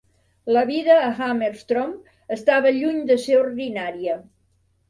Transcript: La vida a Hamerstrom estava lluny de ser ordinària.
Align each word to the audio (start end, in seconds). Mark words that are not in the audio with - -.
La 0.55 0.61
vida 0.69 0.95
a 1.09 1.11
Hamerstrom 1.25 1.91
estava 2.39 2.75
lluny 2.81 2.99
de 3.13 3.19
ser 3.27 3.39
ordinària. 3.45 4.21